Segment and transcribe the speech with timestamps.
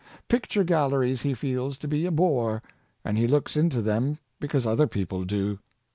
[0.27, 2.63] Picture galleries he feels to be a bore,
[3.05, 5.59] and he looks into them because other people do.